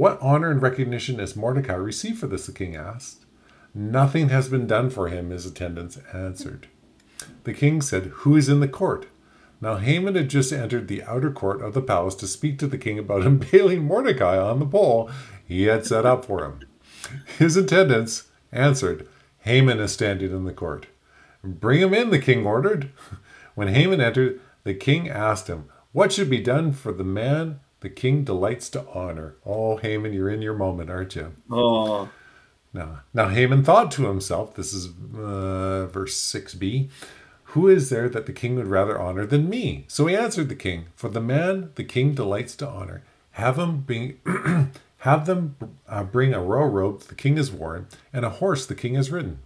What 0.00 0.18
honor 0.22 0.50
and 0.50 0.62
recognition 0.62 1.18
has 1.18 1.36
Mordecai 1.36 1.74
received 1.74 2.20
for 2.20 2.26
this? 2.26 2.46
The 2.46 2.52
king 2.52 2.74
asked. 2.74 3.26
Nothing 3.74 4.30
has 4.30 4.48
been 4.48 4.66
done 4.66 4.88
for 4.88 5.08
him, 5.08 5.28
his 5.28 5.44
attendants 5.44 5.98
answered. 6.14 6.68
The 7.44 7.52
king 7.52 7.82
said, 7.82 8.04
Who 8.04 8.34
is 8.34 8.48
in 8.48 8.60
the 8.60 8.66
court? 8.66 9.08
Now 9.60 9.76
Haman 9.76 10.14
had 10.14 10.30
just 10.30 10.54
entered 10.54 10.88
the 10.88 11.02
outer 11.02 11.30
court 11.30 11.60
of 11.60 11.74
the 11.74 11.82
palace 11.82 12.14
to 12.14 12.26
speak 12.26 12.58
to 12.60 12.66
the 12.66 12.78
king 12.78 12.98
about 12.98 13.26
impaling 13.26 13.84
Mordecai 13.84 14.38
on 14.38 14.58
the 14.58 14.64
pole 14.64 15.10
he 15.46 15.64
had 15.64 15.84
set 15.84 16.06
up 16.06 16.24
for 16.24 16.46
him. 16.46 16.60
His 17.38 17.58
attendants 17.58 18.30
answered, 18.50 19.06
Haman 19.40 19.80
is 19.80 19.92
standing 19.92 20.30
in 20.30 20.46
the 20.46 20.54
court. 20.54 20.86
Bring 21.44 21.82
him 21.82 21.92
in, 21.92 22.08
the 22.08 22.18
king 22.18 22.46
ordered. 22.46 22.90
When 23.54 23.68
Haman 23.68 24.00
entered, 24.00 24.40
the 24.64 24.72
king 24.72 25.10
asked 25.10 25.48
him, 25.48 25.66
What 25.92 26.10
should 26.10 26.30
be 26.30 26.40
done 26.40 26.72
for 26.72 26.90
the 26.90 27.04
man 27.04 27.60
the 27.80 27.90
king 27.90 28.24
delights 28.24 28.68
to 28.70 28.86
honor? 28.92 29.36
Oh, 29.44 29.76
Haman, 29.76 30.12
you're 30.12 30.30
in 30.30 30.42
your 30.42 30.54
moment, 30.54 30.90
aren't 30.90 31.16
you? 31.16 31.34
Oh. 31.50 32.08
Now, 32.72 33.00
now 33.12 33.28
Haman 33.28 33.64
thought 33.64 33.90
to 33.92 34.06
himself, 34.06 34.54
this 34.54 34.72
is 34.72 34.88
uh, 35.16 35.86
verse 35.86 36.16
6b, 36.16 36.88
who 37.44 37.68
is 37.68 37.90
there 37.90 38.08
that 38.08 38.26
the 38.26 38.32
king 38.32 38.54
would 38.54 38.68
rather 38.68 39.00
honor 39.00 39.26
than 39.26 39.50
me? 39.50 39.84
So 39.88 40.06
he 40.06 40.14
answered 40.14 40.48
the 40.48 40.54
king, 40.54 40.86
For 40.94 41.08
the 41.08 41.20
man 41.20 41.70
the 41.74 41.84
king 41.84 42.14
delights 42.14 42.54
to 42.56 42.68
honor, 42.68 43.02
have 43.32 43.58
him 43.58 43.80
bring, 43.80 44.20
have 44.98 45.26
them 45.26 45.56
uh, 45.88 46.04
bring 46.04 46.32
a 46.32 46.42
royal 46.42 46.68
robe 46.68 47.02
the 47.02 47.14
king 47.14 47.36
has 47.38 47.50
worn, 47.50 47.88
and 48.12 48.24
a 48.24 48.30
horse 48.30 48.66
the 48.66 48.76
king 48.76 48.94
has 48.94 49.10
ridden, 49.10 49.40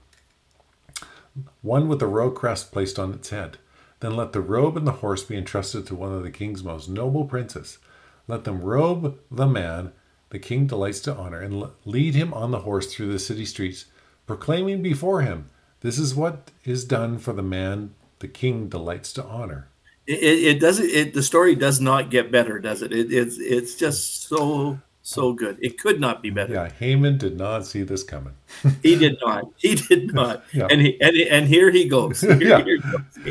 one 1.63 1.89
with 1.89 2.03
a 2.03 2.07
royal 2.07 2.31
crest 2.31 2.73
placed 2.73 2.99
on 2.99 3.13
its 3.13 3.31
head. 3.31 3.57
Then 4.01 4.17
let 4.17 4.33
the 4.33 4.43
robe 4.43 4.77
and 4.77 4.87
the 4.87 4.93
horse 4.93 5.23
be 5.23 5.37
entrusted 5.37 5.87
to 5.87 5.95
one 5.95 6.13
of 6.13 6.23
the 6.23 6.31
king's 6.31 6.63
most 6.63 6.91
noble 6.91 7.25
princes. 7.25 7.79
Let 8.27 8.45
them 8.45 8.63
robe 8.63 9.19
the 9.31 9.47
man 9.47 9.93
the 10.35 10.41
king 10.41 10.67
delights 10.67 10.99
to 10.99 11.15
honor, 11.15 11.41
and 11.41 11.65
lead 11.85 12.17
him 12.17 12.35
on 12.35 12.51
the 12.51 12.63
horse 12.63 12.93
through 12.93 13.13
the 13.13 13.21
city 13.21 13.45
streets, 13.45 13.85
proclaiming 14.27 14.83
before 14.83 15.23
him, 15.23 15.49
This 15.81 15.97
is 15.97 16.17
what 16.17 16.51
is 16.65 16.85
done 16.85 17.19
for 17.19 17.33
the 17.33 17.43
man 17.43 17.95
the 18.19 18.27
king 18.27 18.69
delights 18.69 19.13
to 19.13 19.25
honor. 19.25 19.69
It, 20.09 20.17
it 20.17 20.61
doesn't. 20.61 20.91
It, 20.91 21.15
the 21.15 21.23
story 21.23 21.55
does 21.55 21.81
not 21.81 22.11
get 22.11 22.33
better, 22.33 22.59
does 22.59 22.83
it? 22.83 22.91
it? 22.93 23.13
It's 23.13 23.39
it's 23.39 23.77
just 23.77 24.25
so 24.25 24.81
so 25.07 25.35
good. 25.35 25.59
It 25.61 25.79
could 25.79 26.01
not 26.01 26.23
be 26.23 26.31
better. 26.31 26.55
Yeah, 26.55 26.71
Haman 26.71 27.19
did 27.19 27.37
not 27.37 27.67
see 27.67 27.83
this 27.83 28.03
coming. 28.03 28.35
he 28.83 28.97
did 28.97 29.19
not. 29.23 29.45
He 29.59 29.75
did 29.75 30.15
not. 30.15 30.43
Yeah. 30.53 30.67
And 30.71 30.81
he 30.81 31.01
and, 31.01 31.15
and 31.17 31.47
here 31.47 31.71
he 31.71 31.87
goes. 31.87 32.23
Here, 32.23 32.37
yeah. 32.43 32.65
Here 32.65 32.79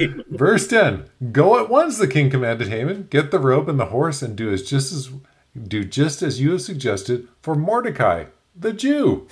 goes 0.10 0.26
Verse 0.30 0.68
ten: 0.68 1.06
Go 1.32 1.60
at 1.60 1.70
once, 1.70 1.98
the 1.98 2.08
king 2.08 2.30
commanded 2.30 2.70
Haman. 2.70 3.08
Get 3.10 3.32
the 3.32 3.40
robe 3.40 3.68
and 3.68 3.80
the 3.80 3.88
horse, 3.88 4.22
and 4.22 4.36
do 4.36 4.54
as 4.54 4.62
just 4.62 4.94
as 4.94 5.10
do 5.68 5.84
just 5.84 6.22
as 6.22 6.40
you 6.40 6.52
have 6.52 6.62
suggested 6.62 7.28
for 7.42 7.56
Mordecai, 7.56 8.26
the 8.56 8.72
Jew, 8.72 9.28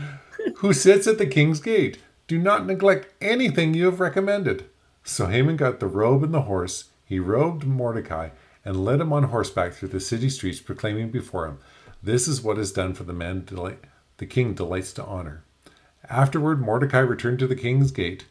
who 0.56 0.72
sits 0.72 1.06
at 1.06 1.18
the 1.18 1.26
king's 1.26 1.60
gate. 1.60 1.98
Do 2.26 2.38
not 2.38 2.66
neglect 2.66 3.08
anything 3.20 3.72
you 3.74 3.84
have 3.86 4.00
recommended. 4.00 4.64
So 5.04 5.26
Haman 5.26 5.56
got 5.56 5.78
the 5.78 5.86
robe 5.86 6.24
and 6.24 6.34
the 6.34 6.42
horse. 6.42 6.86
He 7.04 7.20
robed 7.20 7.64
Mordecai 7.64 8.30
and 8.64 8.84
led 8.84 9.00
him 9.00 9.12
on 9.12 9.24
horseback 9.24 9.74
through 9.74 9.90
the 9.90 10.00
city 10.00 10.30
streets, 10.30 10.60
proclaiming 10.60 11.10
before 11.10 11.46
him, 11.46 11.58
This 12.04 12.28
is 12.28 12.42
what 12.42 12.58
is 12.58 12.70
done 12.70 12.92
for 12.92 13.04
the 13.04 13.14
man 13.14 13.46
the 14.18 14.26
king 14.26 14.52
delights 14.52 14.92
to 14.92 15.04
honor. 15.06 15.42
Afterward, 16.10 16.60
Mordecai 16.60 16.98
returned 16.98 17.38
to 17.38 17.46
the 17.46 17.56
king's 17.56 17.92
gate, 17.92 18.26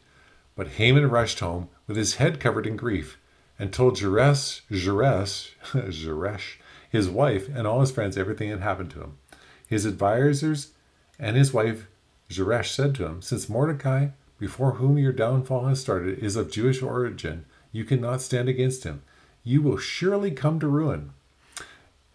but 0.54 0.78
Haman 0.78 1.10
rushed 1.10 1.40
home 1.40 1.68
with 1.88 1.96
his 1.96 2.14
head 2.14 2.38
covered 2.38 2.68
in 2.68 2.76
grief 2.76 3.18
and 3.58 3.72
told 3.72 3.96
Jeresh, 3.96 4.60
Jeresh, 4.70 5.56
Jeresh 5.72 6.58
his 6.88 7.10
wife, 7.10 7.48
and 7.48 7.66
all 7.66 7.80
his 7.80 7.90
friends 7.90 8.16
everything 8.16 8.50
that 8.50 8.60
happened 8.60 8.92
to 8.92 9.00
him. 9.00 9.18
His 9.66 9.84
advisers 9.84 10.70
and 11.18 11.36
his 11.36 11.52
wife 11.52 11.88
Zeresh 12.30 12.70
said 12.70 12.94
to 12.94 13.06
him, 13.06 13.22
Since 13.22 13.48
Mordecai, 13.48 14.10
before 14.38 14.74
whom 14.74 14.98
your 14.98 15.12
downfall 15.12 15.66
has 15.66 15.80
started, 15.80 16.20
is 16.20 16.36
of 16.36 16.52
Jewish 16.52 16.80
origin, 16.80 17.44
you 17.72 17.84
cannot 17.84 18.22
stand 18.22 18.48
against 18.48 18.84
him. 18.84 19.02
You 19.42 19.62
will 19.62 19.78
surely 19.78 20.30
come 20.30 20.60
to 20.60 20.68
ruin. 20.68 21.10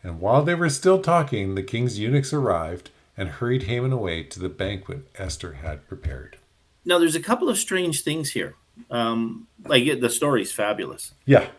And 0.04 0.20
while 0.20 0.44
they 0.44 0.56
were 0.56 0.70
still 0.70 1.02
talking, 1.02 1.56
the 1.56 1.64
king's 1.64 2.00
eunuchs 2.00 2.34
arrived 2.34 2.90
and 3.18 3.30
hurried 3.30 3.64
Haman 3.64 3.92
away 3.92 4.24
to 4.24 4.40
the 4.40 4.50
banquet 4.50 5.10
Esther 5.16 5.54
had 5.54 5.88
prepared. 5.88 6.38
Now, 6.86 7.00
there's 7.00 7.16
a 7.16 7.22
couple 7.22 7.50
of 7.50 7.58
strange 7.58 8.02
things 8.02 8.32
here. 8.32 8.56
Um, 8.90 9.48
like 9.66 10.00
the 10.00 10.10
story's 10.10 10.54
fabulous. 10.54 11.14
Yeah. 11.26 11.50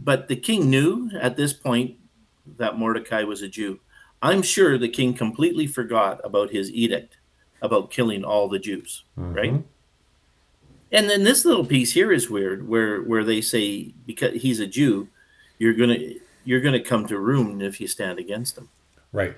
But 0.00 0.28
the 0.28 0.36
king 0.36 0.68
knew 0.68 1.10
at 1.20 1.36
this 1.36 1.52
point 1.52 1.96
that 2.56 2.78
Mordecai 2.78 3.22
was 3.22 3.42
a 3.42 3.48
Jew. 3.48 3.80
I'm 4.20 4.42
sure 4.42 4.76
the 4.76 4.88
king 4.88 5.14
completely 5.14 5.66
forgot 5.66 6.20
about 6.24 6.50
his 6.50 6.72
edict 6.72 7.18
about 7.62 7.90
killing 7.90 8.24
all 8.24 8.48
the 8.48 8.58
Jews, 8.58 9.04
mm-hmm. 9.18 9.34
right? 9.34 9.64
And 10.90 11.10
then 11.10 11.24
this 11.24 11.44
little 11.44 11.64
piece 11.66 11.92
here 11.92 12.10
is 12.10 12.30
weird, 12.30 12.68
where 12.68 13.02
where 13.02 13.22
they 13.22 13.40
say 13.40 13.92
because 14.06 14.40
he's 14.40 14.58
a 14.58 14.66
Jew, 14.66 15.08
you're 15.58 15.74
gonna 15.74 15.98
you're 16.48 16.62
gonna 16.62 16.80
come 16.80 17.06
to 17.06 17.18
ruin 17.18 17.60
if 17.60 17.78
you 17.78 17.86
stand 17.86 18.18
against 18.18 18.56
him, 18.56 18.70
right? 19.12 19.36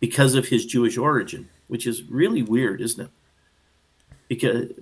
Because 0.00 0.34
of 0.34 0.48
his 0.48 0.64
Jewish 0.64 0.96
origin, 0.96 1.50
which 1.68 1.86
is 1.86 2.02
really 2.04 2.42
weird, 2.42 2.80
isn't 2.80 3.04
it? 3.04 3.10
Because 4.28 4.72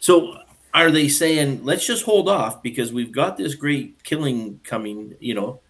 so 0.00 0.38
are 0.72 0.90
they 0.90 1.08
saying 1.08 1.62
let's 1.62 1.86
just 1.86 2.06
hold 2.06 2.26
off 2.26 2.62
because 2.62 2.90
we've 2.90 3.12
got 3.12 3.36
this 3.36 3.54
great 3.54 4.02
killing 4.02 4.60
coming, 4.64 5.14
you 5.20 5.34
know, 5.34 5.60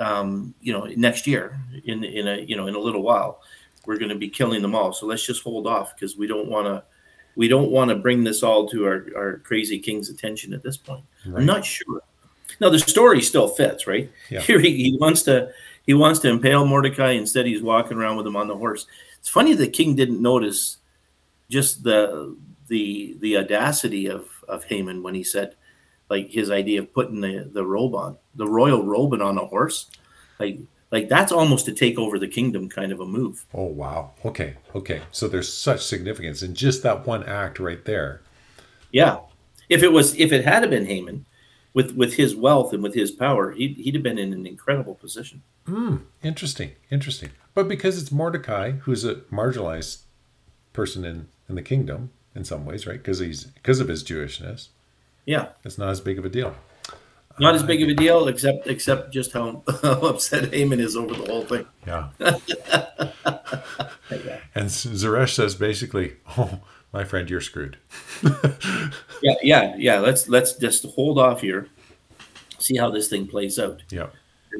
um, 0.00 0.52
you 0.60 0.72
know, 0.72 0.86
next 0.96 1.28
year 1.28 1.60
in 1.84 2.02
in 2.02 2.26
a 2.26 2.38
you 2.40 2.56
know 2.56 2.66
in 2.66 2.74
a 2.74 2.80
little 2.80 3.02
while, 3.02 3.40
we're 3.86 3.98
going 3.98 4.08
to 4.08 4.16
be 4.16 4.28
killing 4.28 4.62
them 4.62 4.74
all. 4.74 4.92
So 4.92 5.06
let's 5.06 5.24
just 5.24 5.44
hold 5.44 5.68
off 5.68 5.94
because 5.94 6.16
we 6.16 6.26
don't 6.26 6.48
want 6.48 6.66
to 6.66 6.82
we 7.36 7.46
don't 7.46 7.70
want 7.70 7.90
to 7.90 7.94
bring 7.94 8.24
this 8.24 8.42
all 8.42 8.68
to 8.70 8.84
our, 8.84 9.06
our 9.16 9.36
crazy 9.44 9.78
king's 9.78 10.10
attention 10.10 10.52
at 10.52 10.64
this 10.64 10.76
point. 10.76 11.04
Right. 11.24 11.38
I'm 11.38 11.46
not 11.46 11.64
sure. 11.64 12.02
Now 12.60 12.70
the 12.70 12.78
story 12.78 13.20
still 13.20 13.48
fits, 13.48 13.86
right? 13.86 14.10
Yeah. 14.30 14.40
Here 14.40 14.60
he, 14.66 14.90
he 14.90 14.98
wants 14.98 15.22
to 15.22 15.50
he 15.86 15.94
wants 15.94 16.20
to 16.20 16.28
impale 16.28 16.66
Mordecai. 16.66 17.12
Instead, 17.12 17.46
he's 17.46 17.62
walking 17.62 17.96
around 17.98 18.16
with 18.16 18.26
him 18.26 18.36
on 18.36 18.48
the 18.48 18.56
horse. 18.56 18.86
It's 19.18 19.28
funny 19.28 19.54
the 19.54 19.68
king 19.68 19.96
didn't 19.96 20.20
notice 20.20 20.78
just 21.50 21.82
the 21.82 22.36
the 22.68 23.16
the 23.20 23.36
audacity 23.36 24.06
of 24.06 24.28
of 24.48 24.64
Haman 24.64 25.02
when 25.02 25.14
he 25.14 25.24
said, 25.24 25.56
like 26.08 26.30
his 26.30 26.50
idea 26.50 26.80
of 26.80 26.92
putting 26.92 27.20
the 27.20 27.50
the 27.52 27.64
robe 27.64 27.94
on 27.94 28.16
the 28.34 28.46
royal 28.46 28.84
robe 28.84 29.12
and 29.12 29.22
on 29.22 29.38
a 29.38 29.46
horse, 29.46 29.90
like 30.38 30.58
like 30.90 31.08
that's 31.08 31.32
almost 31.32 31.66
to 31.66 31.72
take 31.72 31.98
over 31.98 32.18
the 32.18 32.28
kingdom 32.28 32.68
kind 32.68 32.92
of 32.92 33.00
a 33.00 33.06
move. 33.06 33.44
Oh 33.52 33.64
wow. 33.64 34.12
Okay. 34.24 34.56
Okay. 34.74 35.02
So 35.10 35.28
there's 35.28 35.52
such 35.52 35.84
significance 35.84 36.42
in 36.42 36.54
just 36.54 36.82
that 36.82 37.06
one 37.06 37.24
act 37.24 37.58
right 37.58 37.84
there. 37.84 38.22
Yeah. 38.92 39.18
If 39.68 39.82
it 39.82 39.92
was 39.92 40.14
if 40.18 40.32
it 40.32 40.44
had 40.44 40.68
been 40.70 40.86
Haman, 40.86 41.26
with 41.74 41.94
with 41.94 42.14
his 42.14 42.34
wealth 42.34 42.72
and 42.72 42.82
with 42.82 42.94
his 42.94 43.10
power, 43.10 43.50
he'd, 43.52 43.76
he'd 43.76 43.94
have 43.94 44.02
been 44.02 44.18
in 44.18 44.32
an 44.32 44.46
incredible 44.46 44.94
position. 44.94 45.42
Hmm. 45.66 45.96
Interesting. 46.22 46.72
Interesting. 46.90 47.30
But 47.52 47.68
because 47.68 48.00
it's 48.00 48.10
Mordecai, 48.10 48.72
who's 48.72 49.04
a 49.04 49.16
marginalized 49.30 50.02
person 50.72 51.04
in 51.04 51.28
in 51.48 51.56
the 51.56 51.62
kingdom 51.62 52.10
in 52.34 52.44
some 52.44 52.64
ways, 52.64 52.86
right? 52.86 52.98
Because 52.98 53.18
he's 53.18 53.44
because 53.44 53.80
of 53.80 53.88
his 53.88 54.02
Jewishness. 54.02 54.68
Yeah. 55.26 55.48
It's 55.64 55.78
not 55.78 55.90
as 55.90 56.00
big 56.00 56.18
of 56.18 56.24
a 56.24 56.28
deal. 56.28 56.54
Not 57.38 57.54
as 57.56 57.64
big 57.64 57.82
of 57.82 57.88
a 57.88 57.94
deal, 57.94 58.28
except 58.28 58.66
except 58.68 59.12
just 59.12 59.32
how, 59.32 59.64
how 59.82 60.00
upset 60.02 60.54
Haman 60.54 60.78
is 60.78 60.96
over 60.96 61.14
the 61.14 61.26
whole 61.26 61.44
thing. 61.44 61.66
Yeah. 61.84 62.10
and 64.54 64.68
Zeresh 64.68 65.34
says 65.34 65.56
basically, 65.56 66.12
"Oh, 66.38 66.60
my 66.94 67.04
friend, 67.04 67.28
you're 67.28 67.42
screwed." 67.42 67.76
yeah, 69.22 69.34
yeah, 69.42 69.74
yeah. 69.76 69.98
Let's 69.98 70.28
let's 70.28 70.54
just 70.54 70.86
hold 70.86 71.18
off 71.18 71.42
here, 71.42 71.68
see 72.58 72.76
how 72.76 72.90
this 72.90 73.08
thing 73.08 73.26
plays 73.26 73.58
out. 73.58 73.82
Yeah. 73.90 74.06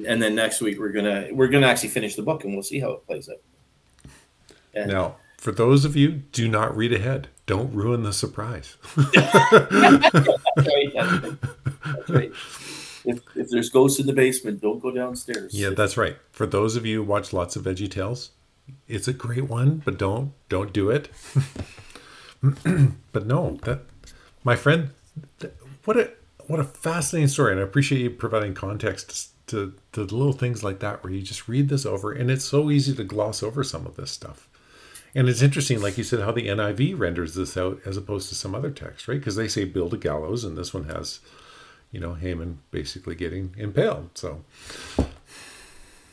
And 0.06 0.20
then 0.20 0.34
next 0.34 0.60
week 0.60 0.78
we're 0.78 0.92
gonna 0.92 1.28
we're 1.32 1.48
gonna 1.48 1.68
actually 1.68 1.90
finish 1.90 2.16
the 2.16 2.22
book 2.22 2.44
and 2.44 2.52
we'll 2.52 2.62
see 2.62 2.80
how 2.80 2.90
it 2.90 3.06
plays 3.06 3.30
out. 3.30 3.40
And 4.74 4.90
now, 4.90 5.16
for 5.38 5.52
those 5.52 5.84
of 5.84 5.94
you, 5.96 6.10
do 6.10 6.48
not 6.48 6.76
read 6.76 6.92
ahead. 6.92 7.28
Don't 7.46 7.72
ruin 7.72 8.02
the 8.02 8.12
surprise. 8.12 8.76
that's 8.96 9.34
right. 9.52 10.00
That's 10.54 10.68
right. 10.68 11.40
That's 11.84 12.10
right. 12.10 12.32
If, 13.04 13.20
if 13.36 13.50
there's 13.50 13.68
ghosts 13.68 14.00
in 14.00 14.06
the 14.06 14.14
basement, 14.14 14.62
don't 14.62 14.80
go 14.80 14.90
downstairs. 14.90 15.52
Yeah, 15.54 15.70
that's 15.70 15.96
right. 15.96 16.16
For 16.32 16.46
those 16.46 16.74
of 16.74 16.86
you 16.86 16.98
who 16.98 17.04
watch 17.04 17.32
lots 17.32 17.54
of 17.54 17.64
Veggie 17.64 17.90
Tales, 17.90 18.30
it's 18.88 19.06
a 19.06 19.12
great 19.12 19.44
one, 19.44 19.82
but 19.84 19.98
don't 19.98 20.32
don't 20.48 20.72
do 20.72 20.90
it. 20.90 21.10
but 23.12 23.26
no, 23.26 23.58
that 23.62 23.80
my 24.42 24.56
friend, 24.56 24.90
what 25.84 25.96
a 25.96 26.10
what 26.46 26.60
a 26.60 26.64
fascinating 26.64 27.28
story, 27.28 27.52
and 27.52 27.60
I 27.60 27.64
appreciate 27.64 28.02
you 28.02 28.10
providing 28.10 28.54
context 28.54 29.30
to, 29.46 29.74
to 29.92 30.04
the 30.04 30.14
little 30.14 30.32
things 30.32 30.62
like 30.62 30.80
that, 30.80 31.02
where 31.02 31.12
you 31.12 31.22
just 31.22 31.48
read 31.48 31.68
this 31.68 31.86
over, 31.86 32.12
and 32.12 32.30
it's 32.30 32.44
so 32.44 32.70
easy 32.70 32.94
to 32.94 33.04
gloss 33.04 33.42
over 33.42 33.64
some 33.64 33.86
of 33.86 33.96
this 33.96 34.10
stuff. 34.10 34.48
And 35.14 35.28
it's 35.28 35.42
interesting, 35.42 35.80
like 35.80 35.96
you 35.96 36.04
said, 36.04 36.20
how 36.20 36.32
the 36.32 36.48
NIV 36.48 36.98
renders 36.98 37.34
this 37.34 37.56
out 37.56 37.80
as 37.86 37.96
opposed 37.96 38.28
to 38.28 38.34
some 38.34 38.54
other 38.54 38.70
text, 38.70 39.06
right? 39.06 39.18
Because 39.18 39.36
they 39.36 39.48
say 39.48 39.64
build 39.64 39.94
a 39.94 39.96
gallows, 39.96 40.44
and 40.44 40.58
this 40.58 40.74
one 40.74 40.84
has 40.84 41.20
you 41.94 42.00
know, 42.00 42.14
Haman 42.14 42.58
basically 42.72 43.14
getting 43.14 43.54
impaled. 43.56 44.10
So, 44.18 44.42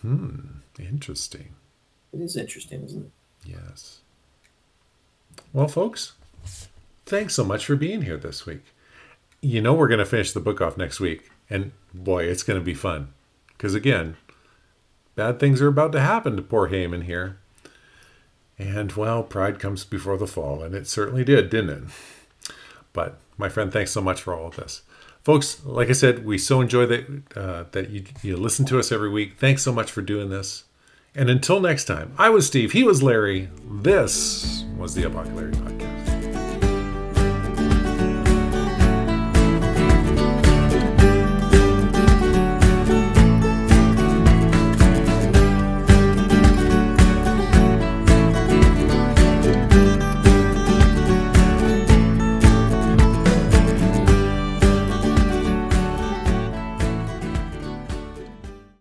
hmm, 0.04 0.38
interesting. 0.78 1.56
It 2.14 2.22
is 2.22 2.38
interesting, 2.38 2.84
isn't 2.84 3.06
it? 3.06 3.12
Yes. 3.50 4.02
Well, 5.54 5.68
folks, 5.68 6.14
thanks 7.06 7.34
so 7.34 7.44
much 7.44 7.66
for 7.66 7.76
being 7.76 8.04
here 8.04 8.18
this 8.18 8.46
week. 8.46 8.64
You 9.42 9.62
know, 9.62 9.74
we're 9.74 9.88
going 9.88 10.00
to 10.00 10.06
finish 10.06 10.32
the 10.32 10.40
book 10.40 10.62
off 10.62 10.78
next 10.78 11.00
week, 11.00 11.32
and 11.50 11.72
boy, 11.94 12.24
it's 12.24 12.44
going 12.44 12.60
to 12.60 12.64
be 12.64 12.74
fun. 12.74 13.14
Because 13.50 13.74
again, 13.74 14.18
bad 15.16 15.40
things 15.40 15.62
are 15.62 15.68
about 15.68 15.92
to 15.94 16.00
happen 16.00 16.36
to 16.36 16.42
poor 16.42 16.68
Haman 16.68 17.02
here. 17.02 17.38
And 18.58 18.92
well, 18.92 19.24
pride 19.24 19.60
comes 19.60 19.84
before 19.84 20.18
the 20.18 20.28
fall, 20.28 20.62
and 20.62 20.76
it 20.76 20.88
certainly 20.88 21.24
did, 21.24 21.50
didn't 21.50 21.70
it? 21.70 22.54
But 22.94 23.20
my 23.38 23.50
friend, 23.50 23.74
thanks 23.74 23.92
so 23.92 24.02
much 24.02 24.22
for 24.22 24.36
all 24.36 24.48
of 24.48 24.56
this 24.56 24.84
folks 25.24 25.64
like 25.66 25.90
i 25.90 25.94
said 25.94 26.26
we 26.26 26.38
so 26.38 26.62
enjoy 26.62 26.86
that 26.86 27.24
uh, 27.36 27.64
that 27.72 27.90
you, 27.90 28.04
you 28.22 28.36
listen 28.36 28.66
to 28.66 28.80
us 28.80 28.92
every 28.92 29.10
week 29.10 29.38
thanks 29.38 29.62
so 29.62 29.72
much 29.72 29.92
for 29.92 30.02
doing 30.02 30.30
this 30.30 30.66
and 31.16 31.30
until 31.30 31.60
next 31.60 31.86
time 31.86 32.14
i 32.18 32.30
was 32.30 32.48
steve 32.48 32.72
he 32.72 32.84
was 32.84 33.04
larry 33.04 33.50
this 33.66 34.64
was 34.78 34.96
the 34.96 35.04
apocalypse 35.04 35.58
podcast 35.58 35.91